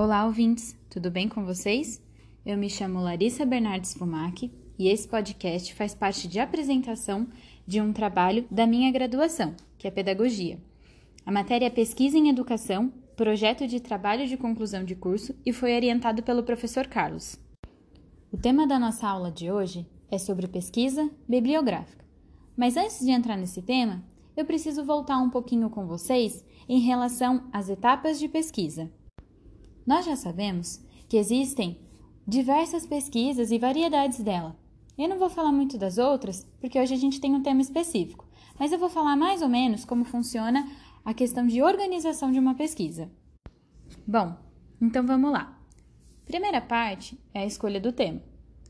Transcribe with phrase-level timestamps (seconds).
[0.00, 2.00] Olá, ouvintes, tudo bem com vocês?
[2.46, 7.26] Eu me chamo Larissa Bernardes Fumac e esse podcast faz parte de apresentação
[7.66, 10.60] de um trabalho da minha graduação, que é Pedagogia.
[11.26, 15.74] A matéria é Pesquisa em Educação, projeto de trabalho de conclusão de curso e foi
[15.74, 17.36] orientado pelo professor Carlos.
[18.32, 22.04] O tema da nossa aula de hoje é sobre pesquisa bibliográfica.
[22.56, 24.04] Mas antes de entrar nesse tema,
[24.36, 28.88] eu preciso voltar um pouquinho com vocês em relação às etapas de pesquisa.
[29.88, 31.80] Nós já sabemos que existem
[32.26, 34.54] diversas pesquisas e variedades dela.
[34.98, 38.28] Eu não vou falar muito das outras, porque hoje a gente tem um tema específico,
[38.58, 40.70] mas eu vou falar mais ou menos como funciona
[41.02, 43.10] a questão de organização de uma pesquisa.
[44.06, 44.36] Bom,
[44.78, 45.58] então vamos lá.
[46.26, 48.20] Primeira parte é a escolha do tema.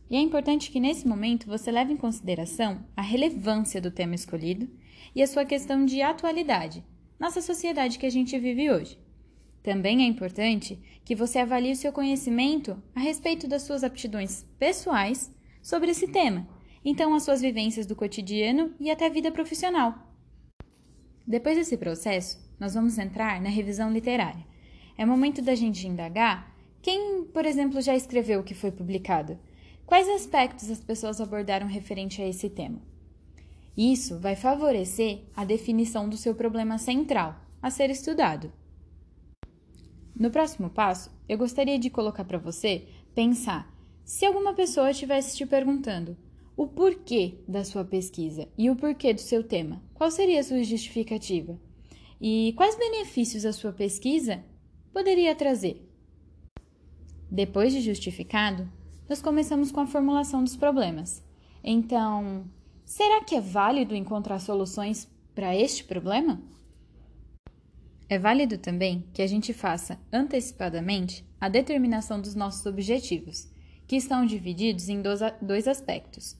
[0.09, 4.71] E é importante que nesse momento você leve em consideração a relevância do tema escolhido
[5.17, 6.85] e a sua questão de atualidade,
[7.19, 9.08] nossa sociedade que a gente vive hoje.
[9.63, 15.31] Também é importante que você avalie o seu conhecimento a respeito das suas aptidões pessoais
[15.63, 16.49] sobre esse tema,
[16.85, 19.95] então as suas vivências do cotidiano e até a vida profissional.
[21.27, 24.47] Depois desse processo, nós vamos entrar na revisão literária.
[24.97, 29.39] É momento da gente indagar quem, por exemplo, já escreveu o que foi publicado.
[29.85, 32.81] Quais aspectos as pessoas abordaram referente a esse tema?
[33.77, 38.53] Isso vai favorecer a definição do seu problema central a ser estudado.
[40.19, 43.73] No próximo passo, eu gostaria de colocar para você pensar
[44.05, 46.17] se alguma pessoa estivesse te perguntando
[46.57, 49.81] o porquê da sua pesquisa e o porquê do seu tema.
[49.95, 51.57] Qual seria a sua justificativa?
[52.21, 54.45] E quais benefícios a sua pesquisa
[54.93, 55.89] poderia trazer?
[57.31, 58.69] Depois de justificado,
[59.09, 61.23] nós começamos com a formulação dos problemas.
[61.63, 62.45] Então,
[62.85, 66.43] será que é válido encontrar soluções para este problema?
[68.09, 73.51] É válido também que a gente faça antecipadamente a determinação dos nossos objetivos,
[73.87, 75.03] que estão divididos em
[75.43, 76.37] dois aspectos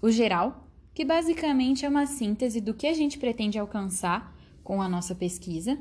[0.00, 4.88] o geral, que basicamente é uma síntese do que a gente pretende alcançar com a
[4.88, 5.78] nossa pesquisa,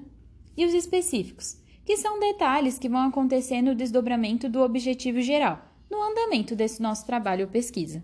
[0.55, 6.01] e os específicos, que são detalhes que vão acontecer no desdobramento do objetivo geral, no
[6.01, 8.03] andamento desse nosso trabalho ou pesquisa.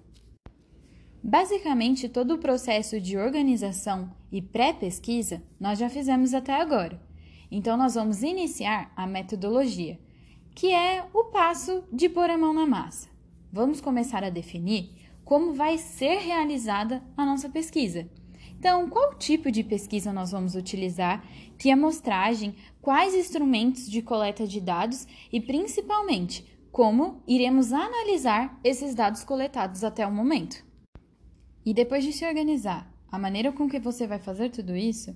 [1.23, 7.01] Basicamente, todo o processo de organização e pré-pesquisa nós já fizemos até agora.
[7.55, 9.99] Então, nós vamos iniciar a metodologia,
[10.55, 13.07] que é o passo de pôr a mão na massa.
[13.51, 14.89] Vamos começar a definir
[15.23, 18.09] como vai ser realizada a nossa pesquisa.
[18.57, 21.23] Então, qual tipo de pesquisa nós vamos utilizar,
[21.55, 29.23] que amostragem, quais instrumentos de coleta de dados e, principalmente, como iremos analisar esses dados
[29.23, 30.65] coletados até o momento.
[31.63, 35.15] E depois de se organizar a maneira com que você vai fazer tudo isso,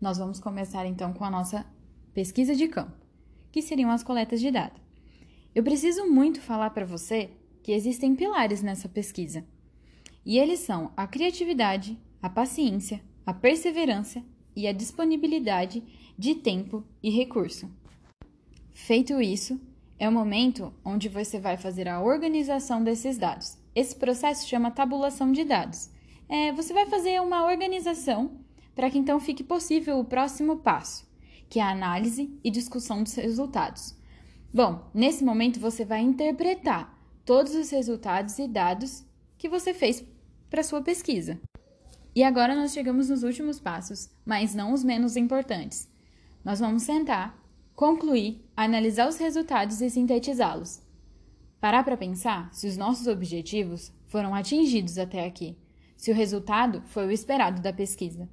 [0.00, 1.66] nós vamos começar então com a nossa
[2.12, 2.96] pesquisa de campo,
[3.50, 4.80] que seriam as coletas de dados.
[5.54, 7.30] Eu preciso muito falar para você
[7.62, 9.44] que existem pilares nessa pesquisa.
[10.24, 14.22] E eles são a criatividade, a paciência, a perseverança
[14.54, 15.82] e a disponibilidade
[16.18, 17.70] de tempo e recurso.
[18.72, 19.60] Feito isso,
[19.98, 23.56] é o momento onde você vai fazer a organização desses dados.
[23.74, 25.90] Esse processo chama tabulação de dados.
[26.28, 28.40] É, você vai fazer uma organização
[28.76, 31.08] para que então fique possível o próximo passo,
[31.48, 33.96] que é a análise e discussão dos resultados.
[34.52, 36.94] Bom, nesse momento você vai interpretar
[37.24, 39.02] todos os resultados e dados
[39.38, 40.04] que você fez
[40.50, 41.40] para sua pesquisa.
[42.14, 45.88] E agora nós chegamos nos últimos passos, mas não os menos importantes.
[46.44, 47.42] Nós vamos sentar,
[47.74, 50.82] concluir, analisar os resultados e sintetizá-los.
[51.60, 55.56] Parar para pensar se os nossos objetivos foram atingidos até aqui,
[55.96, 58.28] se o resultado foi o esperado da pesquisa.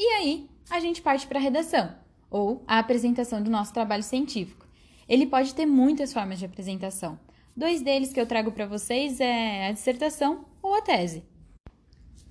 [0.00, 1.94] E aí, a gente parte para a redação,
[2.28, 4.66] ou a apresentação do nosso trabalho científico.
[5.06, 7.20] Ele pode ter muitas formas de apresentação,
[7.56, 11.24] Dois deles que eu trago para vocês é a dissertação ou a tese.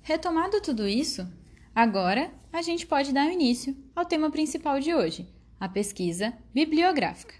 [0.02, 1.24] Retomado tudo isso,
[1.74, 5.28] agora a gente pode dar início ao tema principal de hoje,
[5.60, 7.34] a pesquisa bibliográfica.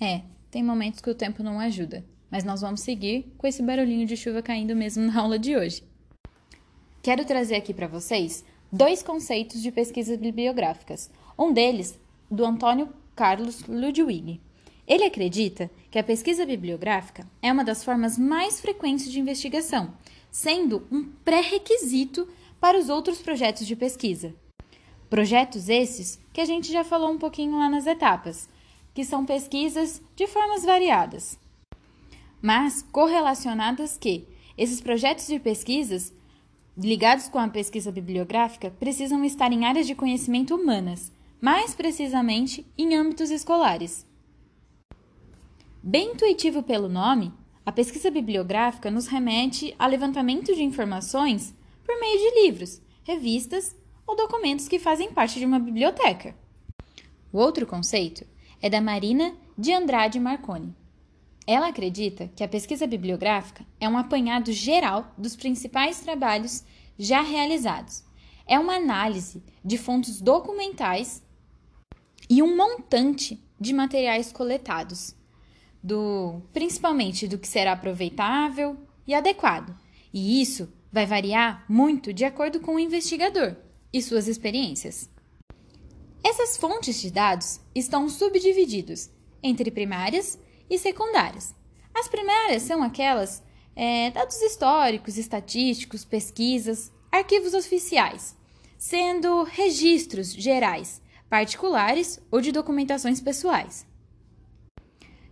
[0.00, 4.06] É, tem momentos que o tempo não ajuda, mas nós vamos seguir com esse barulhinho
[4.06, 5.82] de chuva caindo mesmo na aula de hoje.
[7.02, 11.10] Quero trazer aqui para vocês dois conceitos de pesquisas bibliográficas.
[11.38, 11.98] Um deles,
[12.30, 14.40] do Antônio Carlos Ludwig.
[14.86, 19.92] Ele acredita que a pesquisa bibliográfica é uma das formas mais frequentes de investigação,
[20.30, 22.28] sendo um pré-requisito
[22.60, 24.34] para os outros projetos de pesquisa.
[25.08, 28.48] Projetos esses que a gente já falou um pouquinho lá nas etapas,
[28.94, 31.38] que são pesquisas de formas variadas,
[32.40, 34.26] mas correlacionadas que
[34.56, 36.12] esses projetos de pesquisas
[36.86, 42.94] ligados com a pesquisa bibliográfica precisam estar em áreas de conhecimento humanas, mais precisamente em
[42.94, 44.06] âmbitos escolares.
[45.82, 47.32] Bem intuitivo pelo nome,
[47.64, 51.54] a pesquisa bibliográfica nos remete a levantamento de informações
[51.84, 56.34] por meio de livros, revistas ou documentos que fazem parte de uma biblioteca.
[57.32, 58.26] O outro conceito
[58.60, 60.74] é da Marina de Andrade Marconi.
[61.50, 66.62] Ela acredita que a pesquisa bibliográfica é um apanhado geral dos principais trabalhos
[66.96, 68.04] já realizados.
[68.46, 71.20] É uma análise de fontes documentais
[72.28, 75.16] e um montante de materiais coletados,
[75.82, 79.76] do principalmente do que será aproveitável e adequado.
[80.14, 83.56] E isso vai variar muito de acordo com o investigador
[83.92, 85.10] e suas experiências.
[86.22, 89.12] Essas fontes de dados estão subdivididas
[89.42, 90.38] entre primárias
[90.70, 91.54] e secundárias.
[91.92, 93.42] As primárias são aquelas
[93.74, 98.36] é, dados históricos, estatísticos, pesquisas, arquivos oficiais,
[98.78, 103.86] sendo registros gerais, particulares ou de documentações pessoais.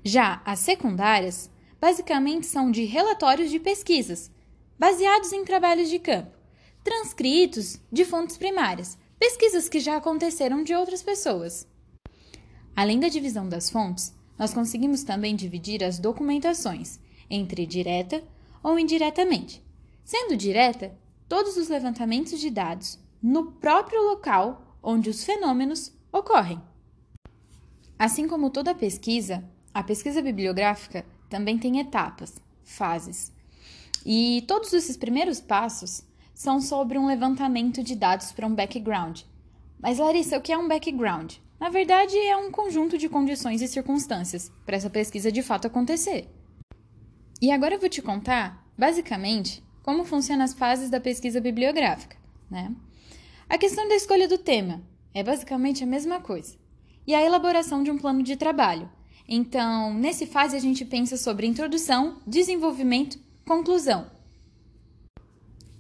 [0.05, 1.51] Já as secundárias,
[1.81, 4.31] basicamente são de relatórios de pesquisas,
[4.79, 6.37] baseados em trabalhos de campo,
[6.83, 11.67] transcritos de fontes primárias, pesquisas que já aconteceram de outras pessoas.
[12.75, 18.23] Além da divisão das fontes, nós conseguimos também dividir as documentações entre direta
[18.63, 19.63] ou indiretamente.
[20.05, 20.97] Sendo direta,
[21.29, 26.61] todos os levantamentos de dados no próprio local onde os fenômenos ocorrem.
[27.99, 29.45] Assim como toda pesquisa,
[29.75, 33.33] a pesquisa bibliográfica também tem etapas, fases.
[34.07, 39.23] E todos esses primeiros passos são sobre um levantamento de dados para um background.
[39.81, 41.35] Mas, Larissa, o que é um background?
[41.61, 46.29] Na verdade, é um conjunto de condições e circunstâncias para essa pesquisa de fato acontecer.
[47.43, 52.17] E agora eu vou te contar, basicamente, como funcionam as fases da pesquisa bibliográfica.
[52.51, 52.75] Né?
[53.49, 54.83] A questão da escolha do tema
[55.13, 56.57] é basicamente a mesma coisa.
[57.07, 58.91] E a elaboração de um plano de trabalho.
[59.27, 64.11] Então, nesse fase, a gente pensa sobre introdução, desenvolvimento, conclusão.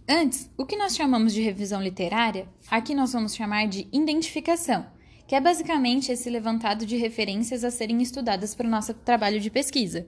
[0.09, 4.87] Antes, o que nós chamamos de revisão literária, aqui nós vamos chamar de identificação,
[5.29, 9.51] que é basicamente esse levantado de referências a serem estudadas para o nosso trabalho de
[9.51, 10.07] pesquisa.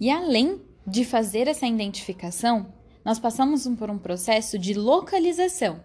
[0.00, 2.74] E além de fazer essa identificação,
[3.04, 5.80] nós passamos por um processo de localização,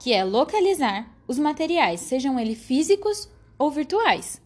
[0.00, 4.42] que é localizar os materiais, sejam eles físicos ou virtuais.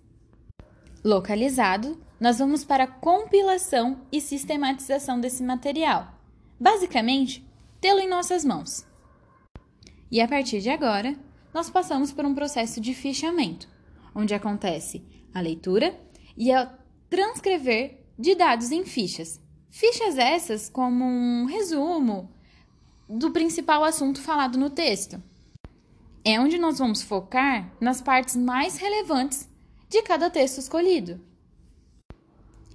[1.03, 6.12] Localizado, nós vamos para a compilação e sistematização desse material.
[6.61, 7.43] Basicamente,
[7.81, 8.87] tê-lo em nossas mãos.
[10.11, 11.17] E a partir de agora,
[11.54, 13.68] nós passamos por um processo de fichamento,
[14.14, 15.02] onde acontece
[15.32, 15.98] a leitura
[16.36, 16.66] e a
[17.08, 19.40] transcrever de dados em fichas.
[19.70, 22.30] Fichas essas como um resumo
[23.08, 25.22] do principal assunto falado no texto.
[26.24, 29.48] É onde nós vamos focar nas partes mais relevantes
[29.88, 31.20] de cada texto escolhido.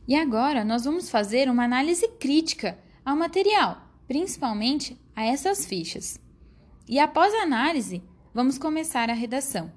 [0.08, 6.20] E agora nós vamos fazer uma análise crítica ao material principalmente a essas fichas.
[6.88, 8.02] E após a análise,
[8.34, 9.72] vamos começar a redação.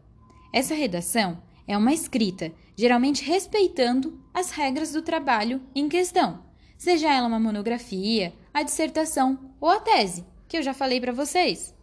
[0.53, 6.45] Essa redação é uma escrita, geralmente respeitando as regras do trabalho em questão,
[6.77, 11.75] seja ela uma monografia, a dissertação ou a tese, que eu já falei para vocês.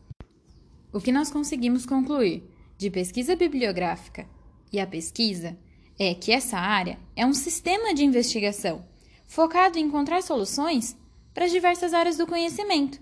[0.92, 2.44] O que nós conseguimos concluir
[2.78, 4.28] de pesquisa bibliográfica
[4.72, 5.58] e a pesquisa
[5.98, 8.86] é que essa área é um sistema de investigação
[9.28, 10.98] focado em encontrar soluções
[11.34, 13.00] para as diversas áreas do conhecimento.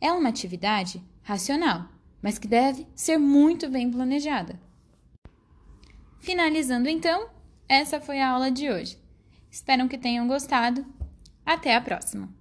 [0.00, 1.88] É uma atividade racional,
[2.22, 4.60] mas que deve ser muito bem planejada.
[6.20, 7.28] Finalizando então,
[7.68, 8.98] essa foi a aula de hoje.
[9.50, 10.84] Espero que tenham gostado.
[11.44, 12.39] Até a próxima!